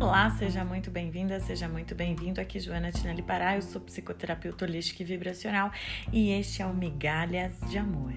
Olá, 0.00 0.30
seja 0.30 0.64
muito 0.64 0.92
bem-vinda, 0.92 1.40
seja 1.40 1.68
muito 1.68 1.92
bem-vindo. 1.92 2.40
Aqui 2.40 2.60
Joana 2.60 2.92
Tinelli 2.92 3.20
Pará, 3.20 3.56
eu 3.56 3.62
sou 3.62 3.80
psicoterapeuta 3.80 4.64
holística 4.64 5.02
e 5.02 5.04
vibracional 5.04 5.72
e 6.12 6.30
este 6.30 6.62
é 6.62 6.66
o 6.66 6.72
Migalhas 6.72 7.58
de 7.68 7.78
Amor. 7.78 8.14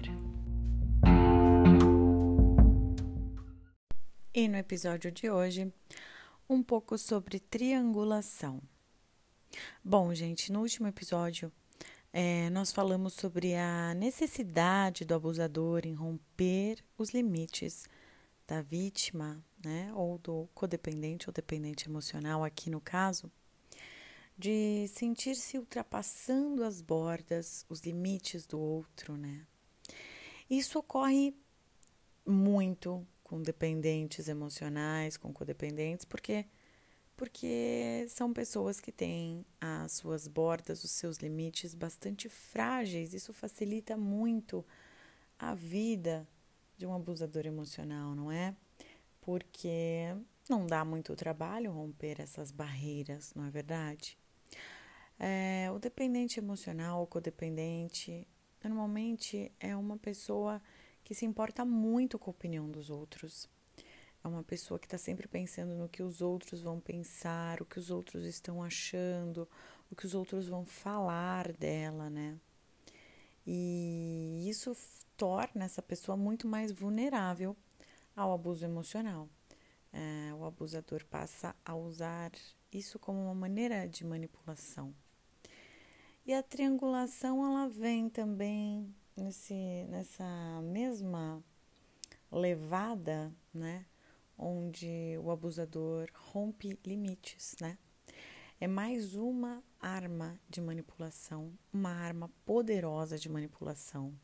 E 4.32 4.46
no 4.46 4.56
episódio 4.56 5.10
de 5.10 5.28
hoje, 5.28 5.72
um 6.48 6.62
pouco 6.62 6.96
sobre 6.96 7.40
triangulação. 7.40 8.62
Bom, 9.84 10.14
gente, 10.14 10.52
no 10.52 10.60
último 10.60 10.86
episódio 10.86 11.50
é, 12.12 12.48
nós 12.50 12.70
falamos 12.70 13.14
sobre 13.14 13.56
a 13.56 13.92
necessidade 13.94 15.04
do 15.04 15.14
abusador 15.14 15.82
em 15.84 15.94
romper 15.94 16.78
os 16.96 17.10
limites 17.10 17.88
da 18.46 18.62
vítima, 18.62 19.42
né, 19.64 19.92
ou 19.94 20.18
do 20.18 20.48
codependente 20.54 21.28
ou 21.28 21.32
dependente 21.32 21.88
emocional, 21.88 22.44
aqui 22.44 22.70
no 22.70 22.80
caso, 22.80 23.30
de 24.36 24.86
sentir-se 24.88 25.58
ultrapassando 25.58 26.64
as 26.64 26.80
bordas, 26.80 27.64
os 27.68 27.80
limites 27.80 28.46
do 28.46 28.58
outro, 28.58 29.16
né? 29.16 29.46
Isso 30.48 30.78
ocorre 30.78 31.34
muito 32.26 33.06
com 33.22 33.40
dependentes 33.40 34.28
emocionais, 34.28 35.16
com 35.16 35.32
codependentes, 35.32 36.04
porque 36.04 36.46
porque 37.16 38.04
são 38.08 38.32
pessoas 38.32 38.80
que 38.80 38.90
têm 38.90 39.46
as 39.60 39.92
suas 39.92 40.26
bordas, 40.26 40.82
os 40.82 40.90
seus 40.90 41.18
limites 41.18 41.74
bastante 41.74 42.28
frágeis. 42.28 43.14
Isso 43.14 43.32
facilita 43.32 43.96
muito 43.96 44.64
a 45.38 45.54
vida 45.54 46.26
de 46.76 46.84
um 46.86 46.92
abusador 46.92 47.46
emocional, 47.46 48.14
não 48.14 48.32
é? 48.32 48.56
Porque 49.22 50.14
não 50.48 50.66
dá 50.66 50.84
muito 50.84 51.16
trabalho 51.16 51.72
romper 51.72 52.20
essas 52.20 52.50
barreiras, 52.50 53.32
não 53.34 53.46
é 53.46 53.50
verdade? 53.50 54.18
É, 55.18 55.70
o 55.72 55.78
dependente 55.78 56.38
emocional, 56.38 57.02
o 57.02 57.06
codependente, 57.06 58.26
normalmente 58.62 59.50
é 59.60 59.74
uma 59.74 59.96
pessoa 59.96 60.60
que 61.04 61.14
se 61.14 61.24
importa 61.24 61.64
muito 61.64 62.18
com 62.18 62.30
a 62.30 62.32
opinião 62.32 62.68
dos 62.70 62.90
outros. 62.90 63.48
É 64.24 64.28
uma 64.28 64.42
pessoa 64.42 64.78
que 64.78 64.86
está 64.86 64.98
sempre 64.98 65.26
pensando 65.26 65.74
no 65.74 65.88
que 65.88 66.02
os 66.02 66.20
outros 66.20 66.60
vão 66.62 66.78
pensar, 66.78 67.60
o 67.62 67.64
que 67.64 67.78
os 67.78 67.90
outros 67.90 68.24
estão 68.24 68.62
achando, 68.62 69.48
o 69.90 69.96
que 69.96 70.06
os 70.06 70.14
outros 70.14 70.48
vão 70.48 70.64
falar 70.64 71.52
dela, 71.52 72.10
né? 72.10 72.38
E 73.46 74.44
isso 74.48 74.76
torna 75.16 75.64
essa 75.64 75.82
pessoa 75.82 76.16
muito 76.16 76.46
mais 76.46 76.70
vulnerável 76.70 77.56
ao 78.16 78.32
abuso 78.32 78.64
emocional. 78.64 79.28
É, 79.92 80.32
o 80.34 80.44
abusador 80.44 81.04
passa 81.06 81.54
a 81.64 81.74
usar 81.74 82.32
isso 82.72 82.98
como 82.98 83.22
uma 83.22 83.34
maneira 83.34 83.86
de 83.86 84.04
manipulação. 84.04 84.94
E 86.24 86.32
a 86.32 86.42
triangulação 86.42 87.44
ela 87.44 87.68
vem 87.68 88.08
também 88.08 88.94
nesse, 89.16 89.54
nessa 89.88 90.24
mesma 90.62 91.42
levada, 92.30 93.32
né? 93.52 93.84
Onde 94.38 95.18
o 95.22 95.30
abusador 95.30 96.08
rompe 96.14 96.78
limites, 96.86 97.56
né? 97.60 97.76
É 98.58 98.66
mais 98.66 99.14
uma 99.14 99.62
arma 99.80 100.40
de 100.48 100.60
manipulação, 100.60 101.52
uma 101.72 101.90
arma 101.90 102.30
poderosa 102.46 103.18
de 103.18 103.28
manipulação 103.28 104.14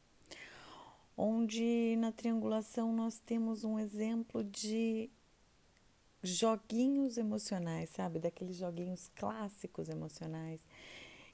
onde 1.19 1.97
na 1.97 2.13
triangulação 2.13 2.93
nós 2.93 3.19
temos 3.19 3.65
um 3.65 3.77
exemplo 3.77 4.45
de 4.45 5.11
joguinhos 6.23 7.19
emocionais, 7.19 7.91
sabe? 7.91 8.21
Daqueles 8.21 8.57
joguinhos 8.57 9.11
clássicos 9.17 9.89
emocionais. 9.89 10.65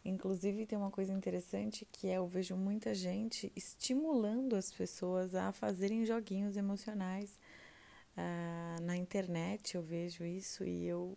Inclusive, 0.03 0.67
tem 0.67 0.79
uma 0.79 0.91
coisa 0.91 1.13
interessante 1.13 1.87
que 1.93 2.09
é 2.09 2.15
eu 2.15 2.27
vejo 2.27 2.57
muita 2.57 2.95
gente 2.95 3.53
estimulando 3.55 4.57
as 4.57 4.73
pessoas 4.73 5.35
a 5.35 5.53
fazerem 5.53 6.07
joguinhos 6.07 6.57
emocionais. 6.57 7.39
Ah, 8.17 8.77
na 8.83 8.97
internet 8.97 9.75
eu 9.75 9.83
vejo 9.83 10.25
isso 10.25 10.65
e 10.65 10.85
eu 10.87 11.17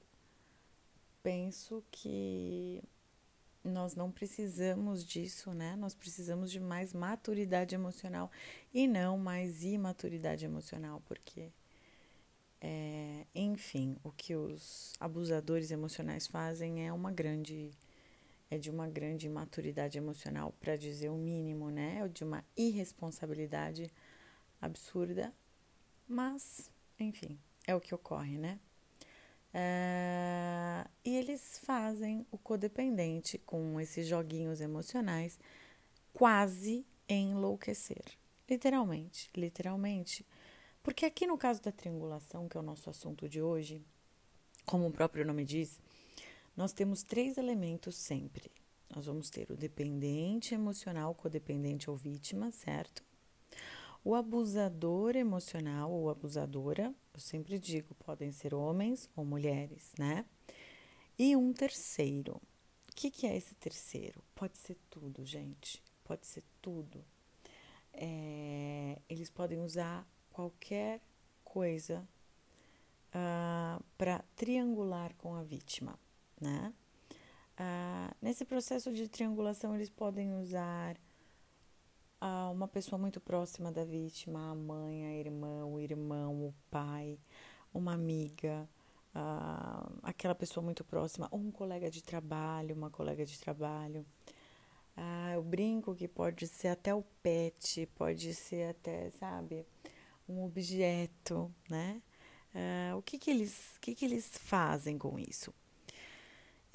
penso 1.24 1.84
que 1.92 2.84
nós 3.68 3.96
não 3.96 4.12
precisamos 4.12 5.06
disso, 5.06 5.54
né? 5.54 5.76
Nós 5.76 5.94
precisamos 5.94 6.52
de 6.52 6.60
mais 6.60 6.94
maturidade 6.94 7.76
emocional 7.76 8.32
e 8.74 8.88
não 8.88 9.18
mais 9.18 9.64
imaturidade 9.64 10.46
emocional, 10.46 11.02
porque, 11.06 11.52
é, 12.62 13.26
enfim, 13.36 13.98
o 14.04 14.12
que 14.12 14.36
os 14.36 14.94
abusadores 15.00 15.72
emocionais 15.72 16.28
fazem 16.28 16.88
é 16.88 16.94
uma 16.94 17.12
grande, 17.12 17.72
é 18.50 18.58
de 18.58 18.70
uma 18.70 18.88
grande 18.88 19.28
imaturidade 19.28 19.98
emocional, 19.98 20.54
para 20.60 20.76
dizer 20.76 21.10
o 21.10 21.18
mínimo, 21.18 21.70
né? 21.70 22.00
É 22.04 22.08
de 22.08 22.24
uma 22.24 22.44
irresponsabilidade 22.56 23.92
absurda, 24.62 25.34
mas, 26.08 26.72
enfim, 27.00 27.38
é 27.66 27.76
o 27.76 27.82
que 27.82 27.94
ocorre, 27.94 28.38
né? 28.38 28.60
É, 29.54 30.86
e 31.04 31.16
eles 31.16 31.60
fazem 31.64 32.26
o 32.32 32.38
codependente 32.38 33.38
com 33.40 33.80
esses 33.80 34.08
joguinhos 34.08 34.62
emocionais 34.62 35.40
quase 36.14 36.86
enlouquecer. 37.08 38.04
Literalmente, 38.50 39.30
literalmente. 39.36 40.26
Porque 40.82 41.06
aqui 41.06 41.28
no 41.28 41.38
caso 41.38 41.62
da 41.62 41.72
triangulação, 41.72 42.48
que 42.48 42.58
é 42.58 42.60
o 42.60 42.64
nosso 42.64 42.90
assunto 42.90 43.28
de 43.28 43.42
hoje, 43.42 43.82
como 44.66 44.88
o 44.88 44.92
próprio 44.92 45.26
nome 45.26 45.44
diz, 45.44 45.80
nós 46.56 46.74
temos 46.74 47.04
três 47.04 47.38
elementos 47.38 47.96
sempre. 47.96 48.52
Nós 48.96 49.06
vamos 49.06 49.30
ter 49.30 49.52
o 49.52 49.56
dependente 49.56 50.54
emocional, 50.54 51.14
codependente 51.14 51.90
ou 51.90 51.96
vítima, 51.96 52.52
certo? 52.52 53.07
O 54.08 54.16
abusador 54.16 55.18
emocional 55.18 55.92
ou 55.92 56.10
abusadora, 56.10 56.96
eu 57.14 57.20
sempre 57.20 57.60
digo, 57.60 57.94
podem 57.96 58.32
ser 58.32 58.54
homens 58.54 59.10
ou 59.18 59.26
mulheres, 59.26 59.92
né? 60.00 60.24
E 61.20 61.36
um 61.36 61.52
terceiro. 61.52 62.42
O 62.90 62.96
que, 62.96 63.12
que 63.12 63.28
é 63.28 63.36
esse 63.36 63.54
terceiro? 63.56 64.24
Pode 64.34 64.58
ser 64.58 64.78
tudo, 64.90 65.26
gente. 65.26 65.84
Pode 66.06 66.26
ser 66.26 66.42
tudo. 66.62 67.04
É, 67.92 68.98
eles 69.10 69.30
podem 69.30 69.60
usar 69.60 70.08
qualquer 70.32 71.02
coisa 71.44 72.00
uh, 73.10 73.14
ah, 73.14 73.82
para 73.98 74.24
triangular 74.38 75.14
com 75.16 75.36
a 75.36 75.44
vítima, 75.44 76.00
né? 76.40 76.74
Uh, 77.60 78.16
nesse 78.22 78.46
processo 78.46 78.90
de 78.90 79.10
triangulação, 79.10 79.76
eles 79.76 79.90
podem 79.90 80.34
usar 80.34 80.98
uh, 82.22 82.52
uma 82.52 82.68
pessoa 82.68 83.00
muito 83.00 83.20
próxima 83.20 83.72
da 83.72 83.84
vítima, 83.84 84.52
a 84.52 84.56
mãe, 84.56 85.06
a 85.06 85.14
irmã, 85.14 85.66
o 85.66 85.80
irmão, 85.80 86.48
o 86.48 86.54
pai, 86.70 87.20
uma 87.74 87.94
amiga, 87.94 88.68
uh, 89.16 90.00
aquela 90.04 90.36
pessoa 90.36 90.64
muito 90.64 90.84
próxima, 90.84 91.30
um 91.32 91.52
colega 91.52 91.90
de 91.90 92.04
trabalho, 92.04 92.76
uma 92.76 92.90
colega 92.90 93.26
de 93.26 93.40
trabalho. 93.40 94.06
Ah, 94.96 95.34
eu 95.34 95.44
brinco 95.44 95.96
que 95.96 96.08
pode 96.08 96.48
ser 96.48 96.70
até 96.70 96.94
o 96.94 97.04
pet, 97.22 97.86
pode 97.96 98.34
ser 98.34 98.70
até, 98.72 99.12
sabe, 99.12 99.64
um 100.28 100.44
objeto, 100.44 101.54
né? 101.70 102.02
Ah, 102.56 102.96
o 102.96 103.02
que 103.04 103.20
que 103.20 103.30
eles, 103.30 103.78
que 103.80 103.94
que 103.94 104.06
eles 104.06 104.38
fazem 104.40 104.98
com 104.98 105.20
isso? 105.20 105.54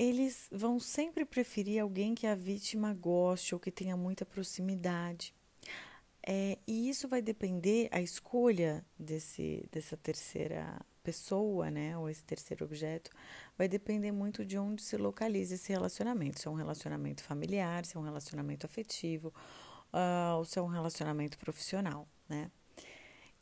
Eles 0.02 0.48
vão 0.50 0.80
sempre 0.80 1.24
preferir 1.24 1.80
alguém 1.80 2.12
que 2.12 2.26
a 2.26 2.34
vítima 2.34 2.92
goste 2.92 3.54
ou 3.54 3.60
que 3.60 3.70
tenha 3.70 3.96
muita 3.96 4.26
proximidade. 4.26 5.32
É, 6.26 6.58
e 6.66 6.88
isso 6.88 7.06
vai 7.06 7.22
depender, 7.22 7.88
a 7.92 8.02
escolha 8.02 8.84
desse, 8.98 9.64
dessa 9.70 9.96
terceira 9.96 10.84
pessoa, 11.04 11.70
né, 11.70 11.96
ou 11.96 12.10
esse 12.10 12.24
terceiro 12.24 12.64
objeto, 12.64 13.12
vai 13.56 13.68
depender 13.68 14.10
muito 14.10 14.44
de 14.44 14.58
onde 14.58 14.82
se 14.82 14.96
localiza 14.96 15.54
esse 15.54 15.72
relacionamento. 15.72 16.40
Se 16.40 16.48
é 16.48 16.50
um 16.50 16.54
relacionamento 16.54 17.22
familiar, 17.22 17.84
se 17.84 17.96
é 17.96 18.00
um 18.00 18.04
relacionamento 18.04 18.66
afetivo, 18.66 19.32
uh, 19.92 20.36
ou 20.36 20.44
se 20.44 20.58
é 20.58 20.62
um 20.62 20.66
relacionamento 20.66 21.38
profissional, 21.38 22.08
né? 22.28 22.50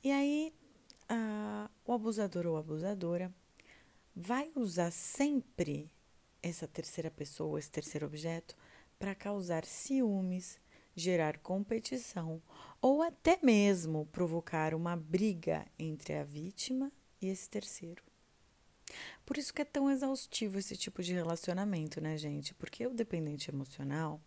E 0.04 0.12
aí, 0.12 0.52
uh, 1.10 1.70
o 1.86 1.94
abusador 1.94 2.46
ou 2.46 2.58
abusadora 2.58 3.34
vai 4.14 4.52
usar 4.54 4.90
sempre 4.90 5.90
essa 6.42 6.66
terceira 6.66 7.10
pessoa, 7.10 7.58
esse 7.58 7.70
terceiro 7.70 8.06
objeto, 8.06 8.56
para 8.98 9.14
causar 9.14 9.64
ciúmes, 9.64 10.58
gerar 10.94 11.38
competição 11.38 12.42
ou 12.80 13.02
até 13.02 13.38
mesmo 13.42 14.06
provocar 14.06 14.74
uma 14.74 14.96
briga 14.96 15.66
entre 15.78 16.14
a 16.14 16.24
vítima 16.24 16.92
e 17.20 17.28
esse 17.28 17.48
terceiro. 17.48 18.02
Por 19.24 19.38
isso 19.38 19.54
que 19.54 19.62
é 19.62 19.64
tão 19.64 19.90
exaustivo 19.90 20.58
esse 20.58 20.76
tipo 20.76 21.02
de 21.02 21.14
relacionamento, 21.14 22.00
né, 22.00 22.16
gente? 22.16 22.54
Porque 22.54 22.86
o 22.86 22.94
dependente 22.94 23.50
emocional, 23.50 24.20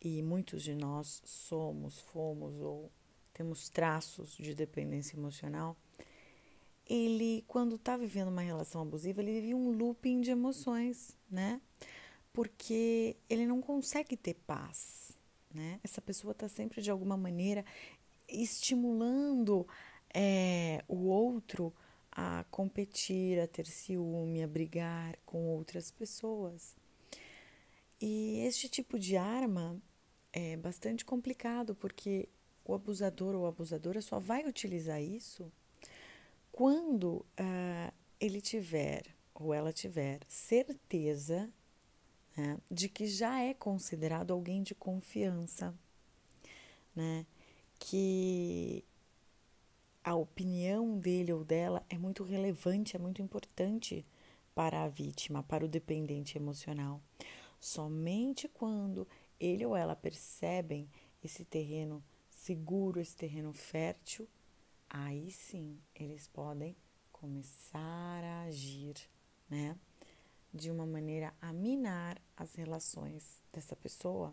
e 0.00 0.22
muitos 0.22 0.62
de 0.62 0.74
nós 0.74 1.22
somos, 1.24 2.00
fomos 2.00 2.60
ou 2.60 2.90
temos 3.32 3.68
traços 3.68 4.36
de 4.36 4.54
dependência 4.54 5.16
emocional, 5.16 5.76
ele, 6.86 7.44
quando 7.46 7.76
está 7.76 7.96
vivendo 7.96 8.28
uma 8.28 8.42
relação 8.42 8.82
abusiva, 8.82 9.22
ele 9.22 9.40
vive 9.40 9.54
um 9.54 9.70
looping 9.70 10.20
de 10.20 10.30
emoções, 10.30 11.16
né? 11.30 11.60
Porque 12.32 13.16
ele 13.28 13.46
não 13.46 13.60
consegue 13.60 14.16
ter 14.16 14.34
paz, 14.46 15.16
né? 15.52 15.80
Essa 15.82 16.00
pessoa 16.00 16.32
está 16.32 16.48
sempre 16.48 16.82
de 16.82 16.90
alguma 16.90 17.16
maneira 17.16 17.64
estimulando 18.28 19.66
é, 20.12 20.84
o 20.88 21.06
outro 21.06 21.72
a 22.10 22.44
competir, 22.50 23.40
a 23.40 23.46
ter 23.46 23.66
ciúme, 23.66 24.42
a 24.42 24.48
brigar 24.48 25.16
com 25.24 25.46
outras 25.48 25.90
pessoas. 25.90 26.76
E 28.00 28.40
este 28.40 28.68
tipo 28.68 28.98
de 28.98 29.16
arma 29.16 29.80
é 30.32 30.56
bastante 30.56 31.04
complicado 31.04 31.74
porque 31.74 32.28
o 32.64 32.74
abusador 32.74 33.34
ou 33.34 33.46
abusadora 33.46 34.00
só 34.00 34.18
vai 34.18 34.46
utilizar 34.46 35.00
isso 35.02 35.50
quando 36.54 37.26
uh, 37.40 37.92
ele 38.20 38.40
tiver 38.40 39.02
ou 39.34 39.52
ela 39.52 39.72
tiver 39.72 40.20
certeza 40.28 41.52
né, 42.36 42.56
de 42.70 42.88
que 42.88 43.08
já 43.08 43.40
é 43.40 43.52
considerado 43.52 44.32
alguém 44.32 44.62
de 44.62 44.72
confiança, 44.72 45.74
né, 46.94 47.26
que 47.76 48.84
a 50.04 50.14
opinião 50.14 50.96
dele 50.96 51.32
ou 51.32 51.42
dela 51.44 51.84
é 51.90 51.98
muito 51.98 52.22
relevante, 52.22 52.94
é 52.94 53.00
muito 53.00 53.20
importante 53.20 54.06
para 54.54 54.84
a 54.84 54.88
vítima, 54.88 55.42
para 55.42 55.64
o 55.64 55.68
dependente 55.68 56.38
emocional. 56.38 57.02
Somente 57.58 58.46
quando 58.46 59.08
ele 59.40 59.66
ou 59.66 59.74
ela 59.74 59.96
percebem 59.96 60.88
esse 61.20 61.44
terreno 61.44 62.00
seguro, 62.30 63.00
esse 63.00 63.16
terreno 63.16 63.52
fértil, 63.52 64.28
aí 64.94 65.28
sim 65.32 65.76
eles 65.92 66.28
podem 66.28 66.76
começar 67.10 68.22
a 68.22 68.42
agir, 68.44 68.94
né? 69.50 69.76
De 70.52 70.70
uma 70.70 70.86
maneira 70.86 71.34
a 71.42 71.52
minar 71.52 72.22
as 72.36 72.54
relações 72.54 73.42
dessa 73.52 73.74
pessoa. 73.74 74.32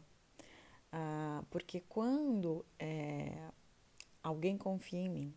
Ah, 0.91 1.43
porque 1.49 1.81
quando 1.89 2.63
é, 2.77 3.49
alguém 4.21 4.55
confia 4.55 4.99
em 4.99 5.09
mim 5.09 5.33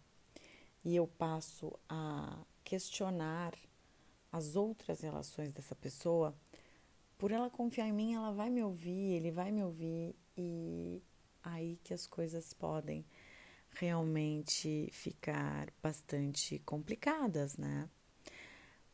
e 0.85 0.95
eu 0.95 1.07
passo 1.07 1.73
a 1.89 2.45
questionar 2.63 3.55
as 4.31 4.57
outras 4.57 5.01
relações 5.01 5.53
dessa 5.53 5.75
pessoa, 5.75 6.37
por 7.17 7.31
ela 7.31 7.49
confiar 7.49 7.89
em 7.89 7.93
mim, 7.93 8.15
ela 8.15 8.33
vai 8.33 8.51
me 8.51 8.63
ouvir, 8.63 9.13
ele 9.13 9.31
vai 9.31 9.51
me 9.51 9.65
ouvir 9.65 10.15
e 10.37 11.03
aí 11.43 11.79
que 11.83 11.95
as 11.95 12.07
coisas 12.07 12.53
podem 12.53 13.07
realmente 13.75 14.89
ficar 14.93 15.73
bastante 15.83 16.59
complicadas, 16.61 17.57
né? 17.57 17.89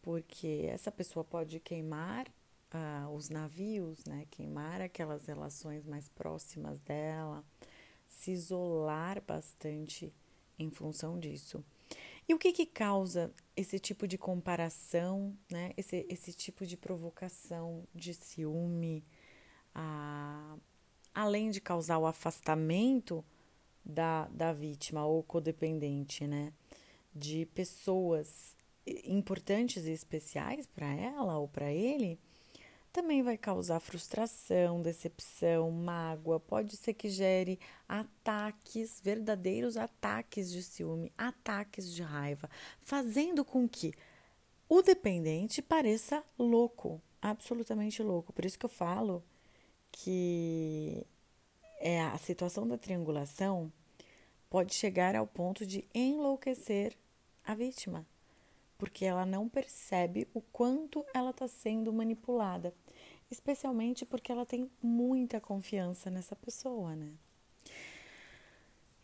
Porque 0.02 0.66
essa 0.70 0.90
pessoa 0.90 1.24
pode 1.24 1.60
queimar 1.60 2.26
uh, 2.74 3.08
os 3.14 3.28
navios, 3.28 4.04
né? 4.04 4.26
Queimar 4.30 4.80
aquelas 4.80 5.26
relações 5.26 5.86
mais 5.86 6.08
próximas 6.08 6.80
dela, 6.80 7.44
se 8.08 8.32
isolar 8.32 9.22
bastante 9.22 10.12
em 10.58 10.70
função 10.70 11.18
disso. 11.18 11.64
E 12.28 12.34
o 12.34 12.38
que, 12.38 12.52
que 12.52 12.66
causa 12.66 13.32
esse 13.56 13.78
tipo 13.78 14.06
de 14.06 14.16
comparação, 14.16 15.36
né? 15.50 15.72
esse, 15.76 16.06
esse 16.08 16.32
tipo 16.32 16.64
de 16.64 16.76
provocação 16.76 17.84
de 17.92 18.14
ciúme, 18.14 19.04
uh, 19.74 20.60
além 21.12 21.50
de 21.50 21.60
causar 21.60 21.98
o 21.98 22.06
afastamento 22.06 23.24
da, 23.84 24.28
da 24.28 24.52
vítima 24.52 25.04
ou 25.06 25.22
codependente, 25.22 26.26
né? 26.26 26.52
De 27.14 27.46
pessoas 27.46 28.56
importantes 29.04 29.84
e 29.86 29.92
especiais 29.92 30.66
para 30.66 30.92
ela 30.92 31.38
ou 31.38 31.48
para 31.48 31.72
ele, 31.72 32.18
também 32.92 33.22
vai 33.22 33.36
causar 33.36 33.78
frustração, 33.78 34.82
decepção, 34.82 35.70
mágoa, 35.70 36.40
pode 36.40 36.76
ser 36.76 36.94
que 36.94 37.08
gere 37.08 37.58
ataques, 37.88 39.00
verdadeiros 39.02 39.76
ataques 39.76 40.50
de 40.50 40.62
ciúme, 40.62 41.12
ataques 41.16 41.92
de 41.94 42.02
raiva, 42.02 42.50
fazendo 42.80 43.44
com 43.44 43.68
que 43.68 43.94
o 44.68 44.82
dependente 44.82 45.62
pareça 45.62 46.24
louco, 46.38 47.00
absolutamente 47.22 48.02
louco. 48.02 48.32
Por 48.32 48.44
isso 48.44 48.58
que 48.58 48.66
eu 48.66 48.70
falo 48.70 49.22
que 49.92 51.06
é 51.80 52.02
a 52.02 52.18
situação 52.18 52.68
da 52.68 52.76
triangulação 52.76 53.72
pode 54.50 54.74
chegar 54.74 55.16
ao 55.16 55.26
ponto 55.26 55.64
de 55.64 55.84
enlouquecer 55.94 56.94
a 57.44 57.54
vítima, 57.54 58.06
porque 58.76 59.04
ela 59.04 59.24
não 59.24 59.48
percebe 59.48 60.28
o 60.34 60.40
quanto 60.40 61.04
ela 61.14 61.30
está 61.30 61.48
sendo 61.48 61.92
manipulada, 61.92 62.74
especialmente 63.30 64.04
porque 64.04 64.30
ela 64.30 64.44
tem 64.44 64.70
muita 64.82 65.40
confiança 65.40 66.10
nessa 66.10 66.36
pessoa, 66.36 66.94
né? 66.94 67.12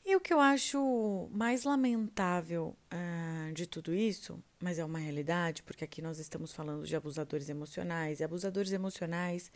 E 0.05 0.15
o 0.15 0.21
que 0.21 0.33
eu 0.33 0.39
acho 0.39 1.29
mais 1.33 1.65
lamentável 1.65 2.77
uh, 2.93 3.53
de 3.53 3.67
tudo 3.67 3.93
isso, 3.93 4.41
mas 4.61 4.79
é 4.79 4.85
uma 4.85 5.01
realidade, 5.01 5.65
porque 5.65 5.83
aqui 5.83 6.01
nós 6.01 6.21
estamos 6.21 6.53
falando 6.53 6.87
de 6.87 6.95
abusadores 6.95 7.49
emocionais, 7.49 8.21
e 8.21 8.25
abusadores 8.25 8.71
emocionais 8.71 9.51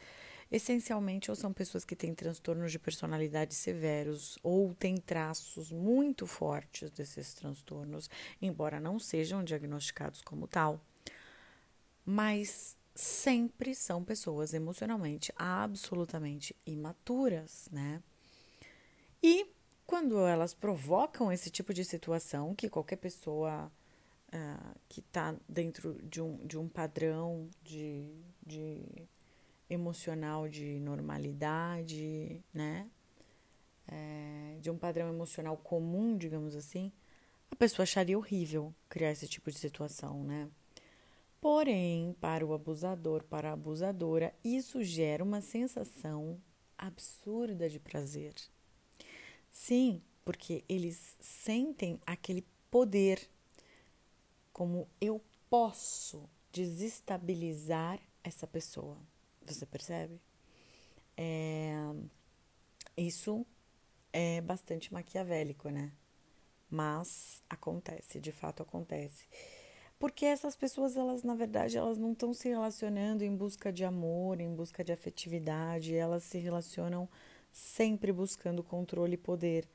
Essencialmente, 0.50 1.30
ou 1.30 1.36
são 1.36 1.52
pessoas 1.52 1.84
que 1.84 1.94
têm 1.94 2.12
transtornos 2.12 2.72
de 2.72 2.78
personalidade 2.78 3.54
severos 3.54 4.36
ou 4.42 4.74
têm 4.74 4.96
traços 4.96 5.70
muito 5.70 6.26
fortes 6.26 6.90
desses 6.90 7.32
transtornos, 7.34 8.10
embora 8.42 8.80
não 8.80 8.98
sejam 8.98 9.44
diagnosticados 9.44 10.20
como 10.22 10.48
tal. 10.48 10.84
Mas 12.04 12.76
sempre 12.94 13.74
são 13.74 14.02
pessoas 14.02 14.52
emocionalmente 14.52 15.32
absolutamente 15.36 16.56
imaturas, 16.66 17.68
né? 17.70 18.02
E 19.22 19.46
quando 19.86 20.26
elas 20.26 20.54
provocam 20.54 21.32
esse 21.32 21.50
tipo 21.50 21.72
de 21.72 21.84
situação, 21.84 22.54
que 22.54 22.68
qualquer 22.68 22.96
pessoa 22.96 23.70
uh, 24.28 24.78
que 24.88 25.00
está 25.00 25.34
dentro 25.48 26.00
de 26.02 26.20
um, 26.20 26.36
de 26.46 26.58
um 26.58 26.68
padrão 26.68 27.48
de, 27.62 28.08
de 28.44 28.84
emocional 29.70 30.48
de 30.48 30.80
normalidade, 30.80 32.42
né? 32.52 32.90
É, 33.88 34.58
de 34.60 34.70
um 34.70 34.76
padrão 34.76 35.08
emocional 35.08 35.56
comum, 35.56 36.16
digamos 36.16 36.54
assim, 36.54 36.92
a 37.50 37.56
pessoa 37.56 37.84
acharia 37.84 38.18
horrível 38.18 38.74
criar 38.88 39.10
esse 39.10 39.26
tipo 39.26 39.50
de 39.50 39.58
situação, 39.58 40.22
né? 40.22 40.48
Porém, 41.40 42.14
para 42.20 42.44
o 42.44 42.52
abusador, 42.52 43.24
para 43.24 43.50
a 43.50 43.52
abusadora, 43.54 44.34
isso 44.44 44.84
gera 44.84 45.24
uma 45.24 45.40
sensação 45.40 46.40
absurda 46.76 47.68
de 47.68 47.80
prazer. 47.80 48.34
Sim, 49.50 50.02
porque 50.24 50.62
eles 50.68 51.16
sentem 51.18 51.98
aquele 52.06 52.46
poder, 52.70 53.28
como 54.52 54.86
eu 55.00 55.20
posso 55.48 56.28
desestabilizar 56.52 57.98
essa 58.22 58.46
pessoa. 58.46 58.98
Você 59.46 59.66
percebe? 59.66 60.20
É, 61.16 61.74
isso 62.96 63.46
é 64.12 64.40
bastante 64.40 64.92
maquiavélico, 64.92 65.68
né? 65.70 65.92
Mas 66.70 67.42
acontece, 67.48 68.20
de 68.20 68.32
fato 68.32 68.62
acontece. 68.62 69.26
Porque 69.98 70.24
essas 70.24 70.56
pessoas, 70.56 70.96
elas, 70.96 71.22
na 71.22 71.34
verdade, 71.34 71.76
elas 71.76 71.98
não 71.98 72.12
estão 72.12 72.32
se 72.32 72.48
relacionando 72.48 73.22
em 73.22 73.36
busca 73.36 73.72
de 73.72 73.84
amor, 73.84 74.40
em 74.40 74.54
busca 74.54 74.82
de 74.82 74.92
afetividade, 74.92 75.94
elas 75.94 76.22
se 76.24 76.38
relacionam 76.38 77.08
sempre 77.52 78.12
buscando 78.12 78.62
controle 78.62 79.14
e 79.14 79.18
poder. 79.18 79.68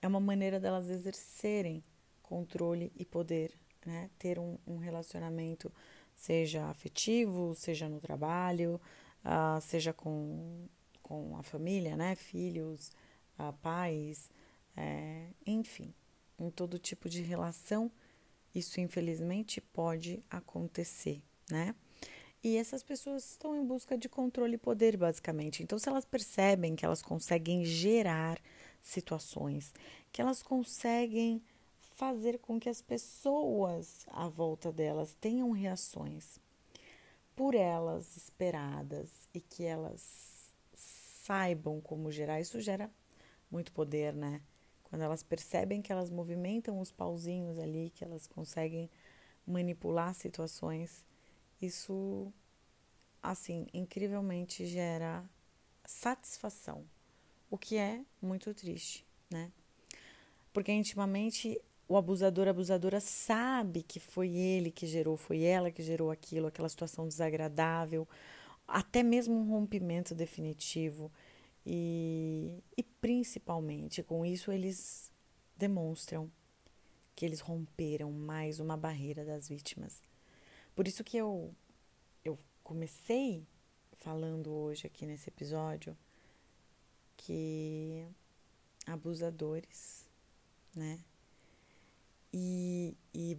É 0.00 0.06
uma 0.06 0.20
maneira 0.20 0.60
delas 0.60 0.88
exercerem 0.88 1.82
controle 2.22 2.92
e 2.96 3.04
poder, 3.04 3.52
né? 3.84 4.08
Ter 4.18 4.38
um, 4.38 4.56
um 4.66 4.76
relacionamento, 4.76 5.72
seja 6.14 6.66
afetivo, 6.66 7.54
seja 7.54 7.88
no 7.88 8.00
trabalho, 8.00 8.80
uh, 9.24 9.60
seja 9.60 9.92
com, 9.92 10.66
com 11.02 11.36
a 11.36 11.42
família, 11.42 11.96
né? 11.96 12.14
Filhos, 12.14 12.90
uh, 13.38 13.52
pais, 13.60 14.30
é, 14.76 15.28
enfim, 15.46 15.92
em 16.38 16.50
todo 16.50 16.78
tipo 16.78 17.08
de 17.08 17.22
relação, 17.22 17.90
isso 18.54 18.80
infelizmente 18.80 19.60
pode 19.60 20.22
acontecer, 20.30 21.22
né? 21.50 21.74
E 22.44 22.56
essas 22.56 22.82
pessoas 22.82 23.24
estão 23.30 23.54
em 23.54 23.64
busca 23.64 23.96
de 23.96 24.08
controle 24.08 24.54
e 24.54 24.58
poder, 24.58 24.96
basicamente. 24.96 25.62
Então, 25.62 25.78
se 25.78 25.88
elas 25.88 26.04
percebem 26.04 26.74
que 26.74 26.84
elas 26.84 27.00
conseguem 27.00 27.64
gerar 27.64 28.40
situações, 28.82 29.72
que 30.10 30.20
elas 30.20 30.42
conseguem 30.42 31.40
fazer 31.78 32.40
com 32.40 32.58
que 32.58 32.68
as 32.68 32.82
pessoas 32.82 34.06
à 34.10 34.26
volta 34.26 34.72
delas 34.72 35.14
tenham 35.20 35.52
reações 35.52 36.40
por 37.34 37.54
elas 37.54 38.16
esperadas 38.16 39.28
e 39.32 39.40
que 39.40 39.64
elas 39.64 40.52
saibam 40.74 41.80
como 41.80 42.10
gerar, 42.10 42.40
isso 42.40 42.60
gera 42.60 42.90
muito 43.50 43.72
poder, 43.72 44.14
né? 44.14 44.42
Quando 44.84 45.02
elas 45.02 45.22
percebem 45.22 45.80
que 45.80 45.92
elas 45.92 46.10
movimentam 46.10 46.78
os 46.78 46.92
pauzinhos 46.92 47.58
ali, 47.58 47.90
que 47.94 48.04
elas 48.04 48.26
conseguem 48.26 48.90
manipular 49.46 50.14
situações, 50.14 51.04
isso, 51.60 52.32
assim, 53.22 53.66
incrivelmente 53.72 54.66
gera 54.66 55.24
satisfação, 55.84 56.84
o 57.50 57.56
que 57.56 57.76
é 57.76 58.04
muito 58.20 58.52
triste, 58.52 59.06
né? 59.30 59.50
Porque 60.52 60.72
intimamente 60.72 61.60
o 61.92 61.96
abusador, 61.96 62.48
abusadora 62.48 63.00
sabe 63.00 63.82
que 63.82 64.00
foi 64.00 64.34
ele 64.34 64.70
que 64.70 64.86
gerou, 64.86 65.14
foi 65.14 65.42
ela 65.42 65.70
que 65.70 65.82
gerou 65.82 66.10
aquilo, 66.10 66.46
aquela 66.46 66.68
situação 66.68 67.06
desagradável, 67.06 68.08
até 68.66 69.02
mesmo 69.02 69.34
um 69.34 69.50
rompimento 69.50 70.14
definitivo. 70.14 71.12
E, 71.66 72.62
e 72.76 72.82
principalmente 72.82 74.02
com 74.02 74.24
isso 74.24 74.50
eles 74.50 75.12
demonstram 75.54 76.30
que 77.14 77.26
eles 77.26 77.40
romperam 77.40 78.10
mais 78.10 78.58
uma 78.58 78.76
barreira 78.76 79.22
das 79.22 79.48
vítimas. 79.48 80.02
Por 80.74 80.88
isso 80.88 81.04
que 81.04 81.18
eu, 81.18 81.54
eu 82.24 82.38
comecei 82.64 83.46
falando 83.98 84.50
hoje 84.50 84.86
aqui 84.86 85.04
nesse 85.04 85.28
episódio 85.28 85.94
que 87.18 88.06
abusadores, 88.86 90.08
né? 90.74 90.98
E, 92.34 92.96
e 93.12 93.34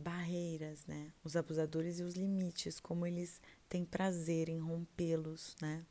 né? 0.88 1.12
Os 1.24 1.36
abusadores 1.36 2.00
e 2.00 2.03
os 2.03 2.15
limites, 2.15 2.80
como 2.80 3.06
eles 3.06 3.42
têm 3.70 3.86
prazer 3.86 4.50
em 4.50 4.60
rompê-los, 4.60 5.56
né? 5.62 5.86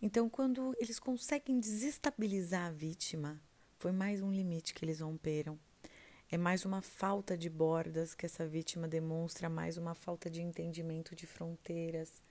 Então, 0.00 0.28
quando 0.28 0.74
eles 0.78 0.98
conseguem 0.98 1.58
desestabilizar 1.58 2.66
a 2.66 2.70
vítima, 2.70 3.40
foi 3.78 3.92
mais 3.92 4.20
um 4.20 4.32
limite 4.32 4.74
que 4.74 4.84
eles 4.84 5.00
romperam. 5.00 5.58
É 6.30 6.36
mais 6.36 6.64
uma 6.64 6.82
falta 6.82 7.36
de 7.36 7.48
bordas 7.48 8.14
que 8.14 8.26
essa 8.26 8.46
vítima 8.46 8.88
demonstra, 8.88 9.48
mais 9.48 9.76
uma 9.76 9.94
falta 9.94 10.28
de 10.30 10.42
entendimento 10.42 11.14
de 11.14 11.26
fronteiras, 11.26 12.22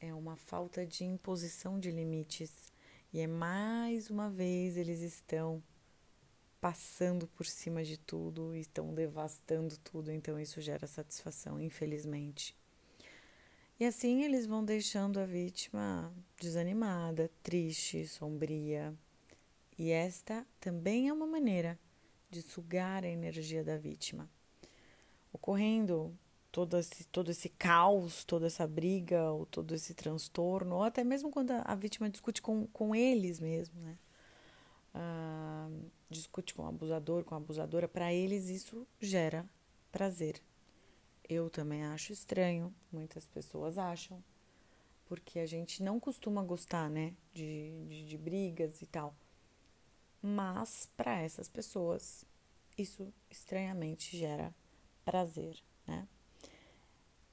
é 0.00 0.12
uma 0.12 0.36
falta 0.36 0.84
de 0.84 1.04
imposição 1.04 1.78
de 1.78 1.90
limites. 1.90 2.72
E 3.12 3.20
é 3.20 3.26
mais 3.26 4.10
uma 4.10 4.28
vez 4.28 4.76
eles 4.76 5.00
estão 5.00 5.62
passando 6.62 7.26
por 7.26 7.44
cima 7.44 7.82
de 7.82 7.98
tudo, 7.98 8.54
estão 8.54 8.94
devastando 8.94 9.76
tudo, 9.78 10.12
então 10.12 10.38
isso 10.38 10.60
gera 10.60 10.86
satisfação, 10.86 11.60
infelizmente. 11.60 12.54
E 13.80 13.84
assim 13.84 14.22
eles 14.22 14.46
vão 14.46 14.64
deixando 14.64 15.18
a 15.18 15.26
vítima 15.26 16.14
desanimada, 16.40 17.28
triste, 17.42 18.06
sombria. 18.06 18.94
E 19.76 19.90
esta 19.90 20.46
também 20.60 21.08
é 21.08 21.12
uma 21.12 21.26
maneira 21.26 21.76
de 22.30 22.40
sugar 22.40 23.02
a 23.02 23.08
energia 23.08 23.64
da 23.64 23.76
vítima. 23.76 24.30
Ocorrendo 25.32 26.16
todo 26.52 26.78
esse, 26.78 27.04
todo 27.08 27.32
esse 27.32 27.48
caos, 27.48 28.24
toda 28.24 28.46
essa 28.46 28.68
briga, 28.68 29.32
ou 29.32 29.46
todo 29.46 29.74
esse 29.74 29.94
transtorno, 29.94 30.76
ou 30.76 30.84
até 30.84 31.02
mesmo 31.02 31.28
quando 31.28 31.50
a, 31.50 31.62
a 31.62 31.74
vítima 31.74 32.08
discute 32.08 32.40
com, 32.40 32.68
com 32.68 32.94
eles 32.94 33.40
mesmo, 33.40 33.80
né? 33.80 33.98
Ah, 34.94 35.68
discute 36.12 36.54
com 36.54 36.62
o 36.62 36.68
abusador, 36.68 37.24
com 37.24 37.34
a 37.34 37.38
abusadora, 37.38 37.88
para 37.88 38.12
eles 38.12 38.48
isso 38.48 38.86
gera 39.00 39.44
prazer. 39.90 40.40
Eu 41.28 41.50
também 41.50 41.84
acho 41.84 42.12
estranho, 42.12 42.74
muitas 42.92 43.26
pessoas 43.26 43.78
acham, 43.78 44.22
porque 45.06 45.38
a 45.38 45.46
gente 45.46 45.82
não 45.82 45.98
costuma 45.98 46.42
gostar, 46.42 46.88
né, 46.88 47.14
de, 47.32 47.84
de, 47.88 48.06
de 48.06 48.18
brigas 48.18 48.80
e 48.82 48.86
tal. 48.86 49.14
Mas 50.20 50.88
para 50.96 51.20
essas 51.20 51.48
pessoas, 51.48 52.24
isso 52.78 53.12
estranhamente 53.30 54.16
gera 54.16 54.54
prazer, 55.04 55.56
né? 55.86 56.06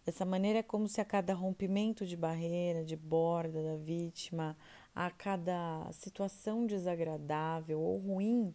Dessa 0.06 0.26
maneira 0.26 0.60
é 0.60 0.64
como 0.64 0.88
se 0.88 1.00
a 1.00 1.06
cada 1.06 1.36
rompimento 1.36 2.04
de 2.04 2.18
barreira, 2.18 2.84
de 2.84 2.96
borda 2.96 3.62
da 3.62 3.76
vítima, 3.76 4.58
a 4.96 5.12
cada 5.12 5.88
situação 5.92 6.66
desagradável 6.66 7.80
ou 7.80 8.00
ruim 8.00 8.52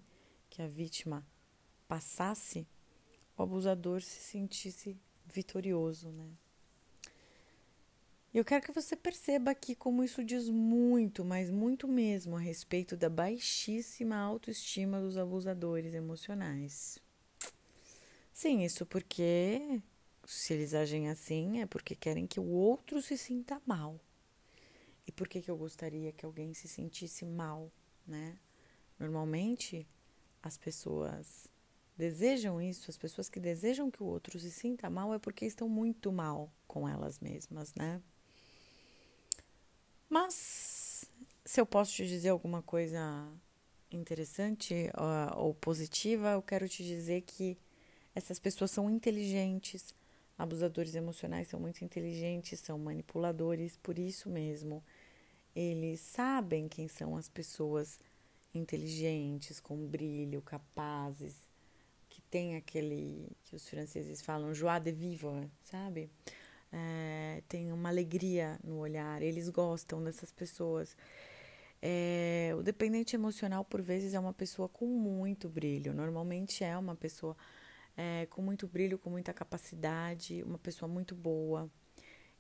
que 0.55 0.63
a 0.63 0.69
vítima 0.69 1.27
passasse, 1.89 2.65
o 3.37 3.43
abusador 3.43 4.01
se 4.01 4.21
sentisse 4.21 4.97
vitorioso, 5.27 6.11
né? 6.11 6.31
Eu 8.33 8.45
quero 8.45 8.65
que 8.65 8.71
você 8.71 8.95
perceba 8.95 9.51
aqui 9.51 9.75
como 9.75 10.05
isso 10.05 10.23
diz 10.23 10.49
muito, 10.49 11.25
mas 11.25 11.51
muito 11.51 11.89
mesmo, 11.89 12.37
a 12.37 12.41
respeito 12.41 12.97
da 12.97 13.11
baixíssima 13.11 14.17
autoestima 14.17 15.01
dos 15.01 15.17
abusadores 15.17 15.93
emocionais. 15.93 17.01
Sim, 18.33 18.63
isso 18.63 18.87
porque 18.87 19.83
se 20.25 20.55
eles 20.55 20.73
agem 20.73 21.09
assim 21.09 21.63
é 21.63 21.67
porque 21.67 21.97
querem 21.97 22.29
que 22.29 22.39
o 22.39 22.47
outro 22.47 23.03
se 23.03 23.19
sinta 23.19 23.61
mal. 23.67 23.99
E 25.05 25.11
por 25.11 25.27
que, 25.27 25.43
que 25.43 25.51
eu 25.51 25.57
gostaria 25.57 26.13
que 26.13 26.25
alguém 26.25 26.55
se 26.55 26.69
sentisse 26.69 27.25
mal, 27.25 27.73
né? 28.07 28.39
Normalmente 29.01 29.85
as 30.45 30.59
pessoas 30.59 31.49
desejam 31.97 32.61
isso, 32.61 32.91
as 32.91 32.99
pessoas 32.99 33.31
que 33.31 33.41
desejam 33.41 33.91
que 33.91 34.03
o 34.03 34.07
outro 34.07 34.39
se 34.39 34.51
sinta 34.51 34.91
mal 34.91 35.15
é 35.15 35.19
porque 35.19 35.47
estão 35.47 35.69
muito 35.69 36.13
mal 36.13 36.53
com 36.67 36.87
elas 36.87 37.19
mesmas, 37.19 37.75
né? 37.75 38.03
Mas 40.07 41.07
se 41.45 41.61
eu 41.61 41.65
posso 41.65 41.95
te 41.95 42.07
dizer 42.07 42.29
alguma 42.29 42.61
coisa 42.63 43.27
interessante 43.91 44.91
ou, 45.35 45.47
ou 45.47 45.55
positiva, 45.55 46.33
eu 46.33 46.43
quero 46.43 46.69
te 46.69 46.85
dizer 46.85 47.23
que 47.23 47.57
essas 48.15 48.39
pessoas 48.39 48.71
são 48.71 48.91
inteligentes, 48.91 49.95
abusadores 50.37 50.95
emocionais 50.95 51.49
são 51.49 51.59
muito 51.59 51.83
inteligentes, 51.83 52.61
são 52.61 52.79
manipuladores, 52.79 53.79
por 53.79 53.99
isso 53.99 54.29
mesmo 54.29 54.85
eles 55.57 56.01
sabem 56.01 56.69
quem 56.69 56.87
são 56.87 57.17
as 57.17 57.29
pessoas 57.29 57.99
inteligentes, 58.59 59.61
com 59.61 59.87
brilho, 59.87 60.43
capazes, 60.43 61.49
que 62.09 62.21
tem 62.23 62.57
aquele 62.57 63.31
que 63.45 63.57
os 63.57 63.69
franceses 63.69 64.23
falam 64.23 64.55
joie 64.55 64.81
de 64.81 64.93
vivre, 64.93 65.51
sabe? 65.63 66.11
é, 66.75 67.43
tem 67.49 67.73
uma 67.73 67.89
alegria 67.89 68.59
no 68.65 68.79
olhar, 68.79 69.23
eles 69.23 69.49
gostam 69.49 70.03
dessas 70.03 70.33
pessoas. 70.33 70.97
É, 71.81 72.53
o 72.59 72.63
dependente 72.63 73.15
emocional, 73.15 73.65
por 73.65 73.81
vezes, 73.81 74.13
é 74.15 74.19
uma 74.19 74.33
pessoa 74.33 74.69
com 74.69 74.87
muito 74.87 75.49
brilho, 75.49 75.95
normalmente 75.95 76.65
é 76.65 76.77
uma 76.77 76.97
pessoa 76.97 77.37
é, 77.97 78.27
com 78.27 78.43
muito 78.43 78.67
brilho, 78.67 78.99
com 78.99 79.11
muita 79.11 79.33
capacidade, 79.33 80.43
uma 80.43 80.59
pessoa 80.59 80.89
muito 80.89 81.15
boa. 81.15 81.71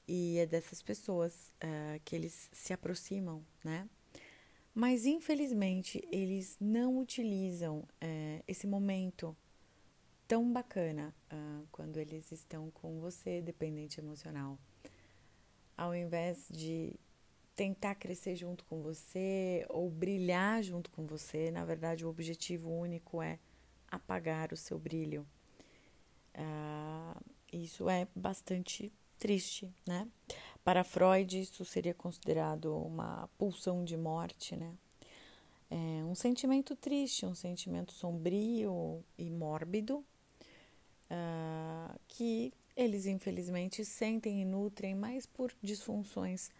E 0.06 0.38
é 0.38 0.46
dessas 0.46 0.82
pessoas 0.82 1.52
é, 1.60 2.00
que 2.04 2.16
eles 2.16 2.50
se 2.52 2.72
aproximam, 2.72 3.44
né? 3.64 3.88
Mas 4.74 5.06
infelizmente 5.06 6.02
eles 6.10 6.56
não 6.60 6.98
utilizam 6.98 7.86
é, 8.00 8.42
esse 8.48 8.66
momento 8.66 9.36
tão 10.26 10.52
bacana 10.52 11.14
uh, 11.32 11.66
quando 11.70 11.98
eles 11.98 12.32
estão 12.32 12.70
com 12.70 12.98
você, 12.98 13.40
dependente 13.40 14.00
emocional. 14.00 14.58
Ao 15.76 15.94
invés 15.94 16.48
de 16.50 16.98
tentar 17.54 17.94
crescer 17.94 18.34
junto 18.34 18.64
com 18.64 18.82
você 18.82 19.64
ou 19.68 19.88
brilhar 19.90 20.62
junto 20.62 20.90
com 20.90 21.06
você, 21.06 21.50
na 21.50 21.64
verdade, 21.64 22.04
o 22.04 22.08
objetivo 22.08 22.70
único 22.70 23.22
é 23.22 23.38
apagar 23.88 24.52
o 24.52 24.56
seu 24.56 24.78
brilho. 24.78 25.26
Uh, 26.34 27.20
isso 27.52 27.88
é 27.88 28.08
bastante 28.14 28.92
triste, 29.18 29.72
né? 29.86 30.08
Para 30.64 30.82
Freud, 30.82 31.38
isso 31.38 31.62
seria 31.62 31.92
considerado 31.92 32.74
uma 32.74 33.28
pulsão 33.36 33.84
de 33.84 33.98
morte, 33.98 34.56
né? 34.56 34.72
É 35.70 36.02
um 36.04 36.14
sentimento 36.14 36.74
triste, 36.74 37.26
um 37.26 37.34
sentimento 37.34 37.92
sombrio 37.92 39.04
e 39.18 39.28
mórbido, 39.28 39.98
uh, 41.10 42.00
que 42.08 42.52
eles 42.74 43.04
infelizmente 43.04 43.84
sentem 43.84 44.40
e 44.40 44.44
nutrem 44.44 44.94
mais 44.94 45.26
por 45.26 45.52
disfunções 45.62 46.50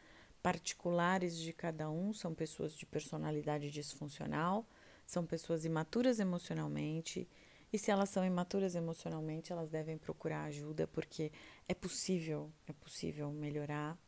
particulares 0.43 1.39
de 1.39 1.55
cada 1.55 1.91
um, 1.91 2.13
são 2.13 2.35
pessoas 2.35 2.75
de 2.75 2.85
personalidade 2.85 3.71
disfuncional, 3.71 4.67
são 5.07 5.25
pessoas 5.25 5.65
imaturas 5.65 6.21
emocionalmente, 6.21 7.27
e 7.73 7.79
se 7.79 7.91
elas 7.91 8.11
são 8.11 8.25
imaturas 8.25 8.77
emocionalmente, 8.77 9.51
elas 9.53 9.69
devem 9.69 9.99
procurar 9.99 10.45
ajuda, 10.45 10.87
porque 10.87 11.33
é 11.69 11.75
possível, 11.75 12.53
é 12.67 12.73
possível 12.73 13.31
melhorar. 13.33 13.99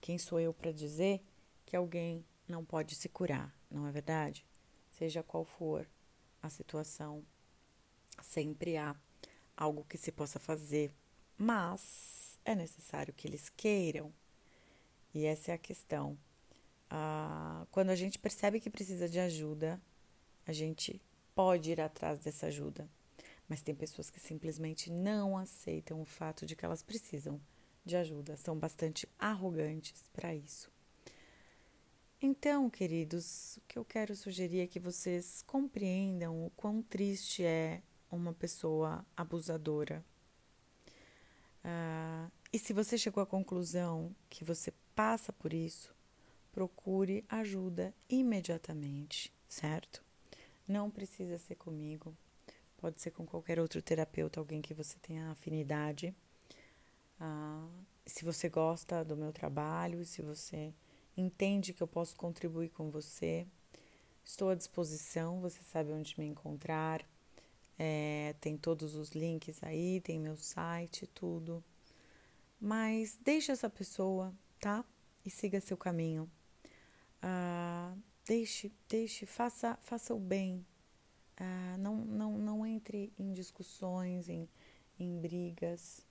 Quem 0.00 0.18
sou 0.18 0.40
eu 0.40 0.52
para 0.52 0.72
dizer 0.72 1.22
que 1.64 1.76
alguém 1.76 2.24
não 2.46 2.64
pode 2.64 2.94
se 2.94 3.08
curar, 3.08 3.54
não 3.70 3.86
é 3.86 3.92
verdade? 3.92 4.44
Seja 4.90 5.22
qual 5.22 5.44
for 5.44 5.88
a 6.42 6.50
situação, 6.50 7.24
sempre 8.20 8.76
há 8.76 8.94
algo 9.56 9.84
que 9.88 9.96
se 9.96 10.10
possa 10.12 10.38
fazer, 10.38 10.92
mas 11.38 12.38
é 12.44 12.54
necessário 12.54 13.14
que 13.14 13.26
eles 13.26 13.48
queiram. 13.48 14.12
E 15.14 15.24
essa 15.24 15.52
é 15.52 15.54
a 15.54 15.58
questão. 15.58 16.18
Ah, 16.90 17.66
quando 17.70 17.90
a 17.90 17.94
gente 17.94 18.18
percebe 18.18 18.60
que 18.60 18.70
precisa 18.70 19.08
de 19.08 19.18
ajuda, 19.18 19.80
a 20.46 20.52
gente 20.52 21.00
pode 21.34 21.70
ir 21.70 21.80
atrás 21.80 22.18
dessa 22.18 22.46
ajuda. 22.46 22.88
Mas 23.52 23.60
tem 23.60 23.74
pessoas 23.74 24.08
que 24.08 24.18
simplesmente 24.18 24.90
não 24.90 25.36
aceitam 25.36 26.00
o 26.00 26.06
fato 26.06 26.46
de 26.46 26.56
que 26.56 26.64
elas 26.64 26.82
precisam 26.82 27.38
de 27.84 27.94
ajuda, 27.98 28.34
são 28.34 28.58
bastante 28.58 29.06
arrogantes 29.18 30.08
para 30.10 30.34
isso. 30.34 30.72
Então, 32.18 32.70
queridos, 32.70 33.58
o 33.58 33.60
que 33.68 33.78
eu 33.78 33.84
quero 33.84 34.16
sugerir 34.16 34.60
é 34.60 34.66
que 34.66 34.80
vocês 34.80 35.44
compreendam 35.46 36.46
o 36.46 36.50
quão 36.56 36.80
triste 36.80 37.44
é 37.44 37.82
uma 38.10 38.32
pessoa 38.32 39.04
abusadora. 39.14 40.02
Ah, 41.62 42.30
e 42.50 42.58
se 42.58 42.72
você 42.72 42.96
chegou 42.96 43.22
à 43.22 43.26
conclusão 43.26 44.16
que 44.30 44.44
você 44.44 44.72
passa 44.94 45.30
por 45.30 45.52
isso, 45.52 45.94
procure 46.50 47.22
ajuda 47.28 47.94
imediatamente, 48.08 49.30
certo? 49.46 50.02
Não 50.66 50.90
precisa 50.90 51.36
ser 51.36 51.56
comigo, 51.56 52.16
pode 52.82 53.00
ser 53.00 53.12
com 53.12 53.24
qualquer 53.24 53.60
outro 53.60 53.80
terapeuta, 53.80 54.40
alguém 54.40 54.60
que 54.60 54.74
você 54.74 54.98
tenha 54.98 55.30
afinidade. 55.30 56.12
Ah, 57.20 57.68
se 58.04 58.24
você 58.24 58.48
gosta 58.48 59.04
do 59.04 59.16
meu 59.16 59.32
trabalho, 59.32 60.04
se 60.04 60.20
você 60.20 60.74
entende 61.16 61.72
que 61.72 61.80
eu 61.80 61.86
posso 61.86 62.16
contribuir 62.16 62.70
com 62.70 62.90
você, 62.90 63.46
estou 64.24 64.50
à 64.50 64.56
disposição, 64.56 65.40
você 65.40 65.62
sabe 65.62 65.92
onde 65.92 66.18
me 66.18 66.26
encontrar. 66.26 67.06
É, 67.78 68.34
tem 68.40 68.56
todos 68.56 68.96
os 68.96 69.10
links 69.10 69.62
aí, 69.62 70.00
tem 70.00 70.18
meu 70.18 70.36
site, 70.36 71.06
tudo. 71.06 71.62
Mas 72.60 73.16
deixe 73.22 73.52
essa 73.52 73.70
pessoa, 73.70 74.34
tá? 74.58 74.84
E 75.24 75.30
siga 75.30 75.60
seu 75.60 75.76
caminho. 75.76 76.28
Ah, 77.22 77.94
deixe, 78.26 78.72
deixe, 78.88 79.24
faça, 79.24 79.78
faça 79.82 80.12
o 80.12 80.18
bem. 80.18 80.66
Ah, 81.36 81.76
não, 81.78 81.96
não, 81.96 82.38
não 82.38 82.66
entre 82.66 83.12
em 83.18 83.32
discussões, 83.32 84.28
em, 84.28 84.48
em 84.98 85.20
brigas. 85.20 86.06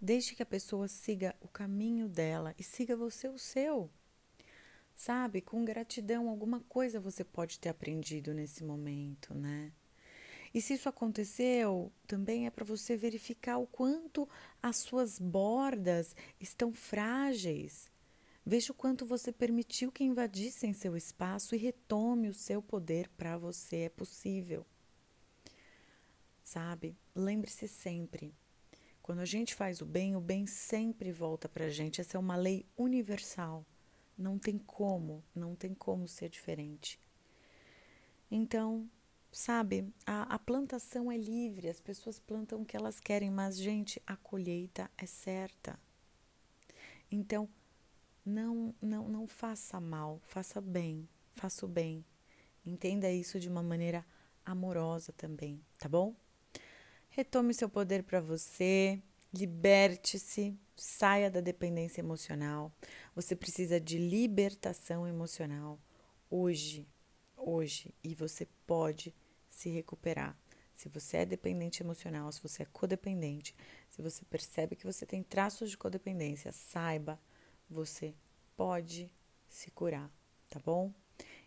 Deixe 0.00 0.34
que 0.34 0.42
a 0.42 0.46
pessoa 0.46 0.88
siga 0.88 1.34
o 1.40 1.48
caminho 1.48 2.08
dela 2.08 2.54
e 2.58 2.62
siga 2.62 2.96
você 2.96 3.28
o 3.28 3.38
seu. 3.38 3.90
Sabe, 4.94 5.40
com 5.40 5.64
gratidão, 5.64 6.28
alguma 6.28 6.60
coisa 6.60 7.00
você 7.00 7.24
pode 7.24 7.58
ter 7.58 7.68
aprendido 7.68 8.32
nesse 8.32 8.62
momento, 8.62 9.34
né? 9.34 9.72
E 10.54 10.60
se 10.60 10.74
isso 10.74 10.88
aconteceu, 10.88 11.92
também 12.06 12.46
é 12.46 12.50
para 12.50 12.64
você 12.64 12.96
verificar 12.96 13.58
o 13.58 13.66
quanto 13.66 14.28
as 14.62 14.76
suas 14.76 15.18
bordas 15.18 16.14
estão 16.40 16.72
frágeis. 16.72 17.90
Veja 18.46 18.72
o 18.72 18.74
quanto 18.74 19.06
você 19.06 19.32
permitiu 19.32 19.90
que 19.90 20.04
invadissem 20.04 20.74
seu 20.74 20.96
espaço 20.96 21.54
e 21.54 21.58
retome 21.58 22.28
o 22.28 22.34
seu 22.34 22.60
poder 22.60 23.08
para 23.16 23.38
você. 23.38 23.76
É 23.76 23.88
possível. 23.88 24.66
Sabe? 26.42 26.94
Lembre-se 27.14 27.66
sempre: 27.66 28.34
quando 29.02 29.20
a 29.20 29.24
gente 29.24 29.54
faz 29.54 29.80
o 29.80 29.86
bem, 29.86 30.14
o 30.14 30.20
bem 30.20 30.46
sempre 30.46 31.10
volta 31.10 31.48
para 31.48 31.66
a 31.66 31.70
gente. 31.70 32.02
Essa 32.02 32.18
é 32.18 32.20
uma 32.20 32.36
lei 32.36 32.66
universal. 32.76 33.64
Não 34.16 34.38
tem 34.38 34.58
como, 34.58 35.24
não 35.34 35.56
tem 35.56 35.74
como 35.74 36.06
ser 36.06 36.28
diferente. 36.28 37.00
Então, 38.30 38.88
sabe, 39.32 39.92
a, 40.06 40.34
a, 40.34 40.38
plantação 40.38 41.10
é 41.10 41.16
livre, 41.16 41.68
as 41.68 41.80
pessoas 41.80 42.18
plantam 42.18 42.62
o 42.62 42.64
que 42.64 42.76
elas 42.76 43.00
querem, 43.00 43.30
mas, 43.30 43.58
gente, 43.58 44.00
a 44.06 44.16
colheita 44.16 44.90
é 44.96 45.06
certa. 45.06 45.78
Então, 47.10 47.48
não, 48.24 48.74
não, 48.80 49.08
não 49.08 49.26
faça 49.26 49.80
mal, 49.80 50.20
faça 50.22 50.60
bem, 50.60 51.08
faça 51.32 51.66
o 51.66 51.68
bem. 51.68 52.04
Entenda 52.64 53.10
isso 53.10 53.38
de 53.38 53.48
uma 53.48 53.62
maneira 53.62 54.04
amorosa 54.44 55.12
também, 55.12 55.60
tá 55.78 55.88
bom? 55.88 56.14
Retome 57.10 57.52
seu 57.54 57.68
poder 57.68 58.02
para 58.02 58.20
você, 58.20 59.00
liberte-se, 59.32 60.58
saia 60.74 61.30
da 61.30 61.40
dependência 61.40 62.00
emocional. 62.00 62.72
Você 63.14 63.36
precisa 63.36 63.78
de 63.78 63.98
libertação 63.98 65.06
emocional 65.06 65.78
hoje, 66.30 66.88
hoje, 67.36 67.94
e 68.02 68.14
você 68.14 68.48
pode 68.66 69.14
se 69.48 69.68
recuperar. 69.70 70.36
Se 70.74 70.88
você 70.88 71.18
é 71.18 71.26
dependente 71.26 71.82
emocional, 71.82 72.32
se 72.32 72.42
você 72.42 72.64
é 72.64 72.66
codependente, 72.72 73.54
se 73.88 74.02
você 74.02 74.24
percebe 74.24 74.74
que 74.74 74.84
você 74.84 75.06
tem 75.06 75.22
traços 75.22 75.70
de 75.70 75.78
codependência, 75.78 76.50
saiba, 76.50 77.20
você 77.74 78.14
pode 78.56 79.10
se 79.48 79.68
curar, 79.72 80.08
tá 80.48 80.60
bom? 80.64 80.92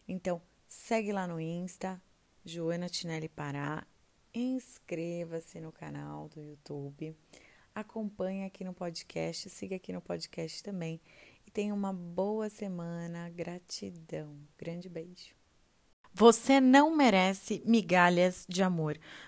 Então, 0.05 0.41
segue 0.67 1.13
lá 1.13 1.25
no 1.25 1.39
Insta, 1.39 2.01
Joana 2.43 2.89
Tinelli 2.89 3.29
Pará, 3.29 3.87
inscreva-se 4.33 5.61
no 5.61 5.71
canal 5.71 6.27
do 6.27 6.41
YouTube, 6.41 7.15
acompanhe 7.73 8.43
aqui 8.43 8.65
no 8.65 8.73
podcast, 8.73 9.49
siga 9.49 9.77
aqui 9.77 9.93
no 9.93 10.01
podcast 10.01 10.61
também 10.61 10.99
e 11.45 11.51
tenha 11.51 11.73
uma 11.73 11.93
boa 11.93 12.49
semana. 12.49 13.29
Gratidão. 13.29 14.37
Grande 14.57 14.89
beijo. 14.89 15.33
Você 16.13 16.59
não 16.59 16.95
merece 16.95 17.61
migalhas 17.65 18.45
de 18.49 18.63
amor. 18.63 18.99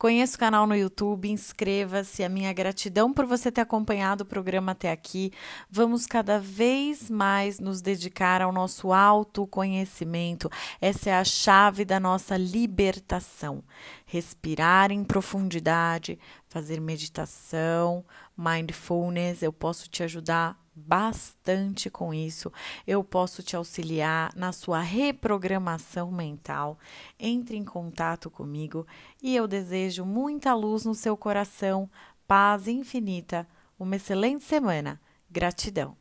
conheça 0.00 0.34
o 0.34 0.40
canal 0.40 0.66
no 0.66 0.74
YouTube, 0.74 1.30
inscreva-se. 1.30 2.24
A 2.24 2.28
minha 2.28 2.50
gratidão 2.54 3.12
por 3.12 3.26
você 3.26 3.52
ter 3.52 3.60
acompanhado 3.60 4.24
o 4.24 4.26
programa 4.26 4.72
até 4.72 4.90
aqui. 4.90 5.30
Vamos 5.70 6.06
cada 6.06 6.40
vez 6.40 7.10
mais 7.10 7.60
nos 7.60 7.82
dedicar 7.82 8.40
ao 8.40 8.50
nosso 8.50 8.94
autoconhecimento. 8.94 10.50
Essa 10.80 11.10
é 11.10 11.12
a 11.12 11.22
chave 11.22 11.84
da 11.84 12.00
nossa 12.00 12.34
libertação. 12.38 13.62
Respirar 14.06 14.90
em 14.90 15.04
profundidade, 15.04 16.18
fazer 16.50 16.78
meditação, 16.80 18.04
mindfulness. 18.36 19.42
Eu 19.42 19.52
posso 19.52 19.88
te 19.88 20.02
ajudar 20.02 20.60
bastante 20.74 21.88
com 21.88 22.12
isso. 22.12 22.52
Eu 22.86 23.02
posso 23.02 23.42
te 23.42 23.56
auxiliar 23.56 24.30
na 24.36 24.52
sua 24.52 24.80
reprogramação 24.80 26.10
mental. 26.10 26.78
Entre 27.18 27.56
em 27.56 27.64
contato 27.64 28.28
comigo 28.28 28.86
e 29.22 29.34
eu 29.34 29.48
desejo 29.48 30.04
muita 30.04 30.52
luz 30.52 30.84
no 30.84 30.94
seu 30.94 31.16
coração 31.16 31.88
paz 32.26 32.68
infinita, 32.68 33.48
uma 33.78 33.96
excelente 33.96 34.44
semana. 34.44 35.00
Gratidão. 35.30 35.96